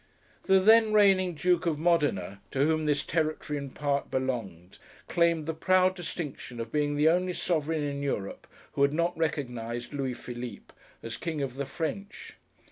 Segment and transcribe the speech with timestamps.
[0.45, 5.53] The then reigning Duke of Modena, to whom this territory in part belonged, claimed the
[5.53, 10.73] proud distinction of being the only sovereign in Europe who had not recognised Louis Philippe
[11.03, 12.33] as King of the French!